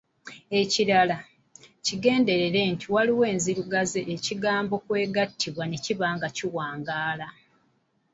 Ekirala, 0.59 1.17
kigenderere 1.85 2.59
nti 2.71 2.85
waliwo 2.93 3.23
enzirugaze 3.33 3.99
ebigambo 4.13 4.75
kw'egattibwa 4.85 5.63
ne 5.67 5.77
kiba 5.85 6.07
nga 6.15 6.27
kiwangaala. 6.35 7.27